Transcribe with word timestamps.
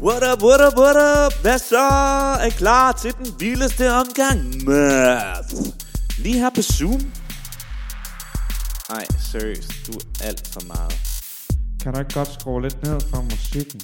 What 0.00 0.22
up, 0.22 0.42
what 0.42 0.60
up, 0.60 0.76
what 0.76 0.96
up? 0.96 1.32
Hvad 1.42 1.58
så? 1.58 1.88
Er 2.40 2.46
I 2.46 2.50
klar 2.50 2.92
til 2.92 3.14
den 3.18 3.34
vildeste 3.38 3.92
omgang 3.92 4.64
math? 4.64 5.54
Lige 6.18 6.38
her 6.38 6.50
på 6.54 6.62
Zoom? 6.62 7.00
Ej, 8.90 9.06
seriøst, 9.32 9.72
du 9.86 9.92
er 9.92 10.24
alt 10.28 10.48
for 10.52 10.60
meget. 10.66 10.94
Kan 11.82 11.92
du 11.94 11.98
ikke 11.98 12.14
godt 12.14 12.40
skrue 12.40 12.62
lidt 12.62 12.82
ned 12.82 13.00
for 13.00 13.22
musikken? 13.22 13.80